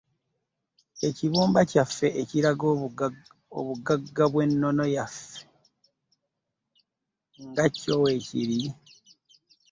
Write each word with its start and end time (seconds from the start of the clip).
Ekibumba 1.07 1.59
kyaffe 1.71 2.07
ekiraga 2.21 2.65
obugagga 3.59 4.25
bw’ennono 4.31 4.85
yaffe 4.95 5.35
nga 7.47 7.65
kyo 7.77 7.93
weekiri. 8.03 8.61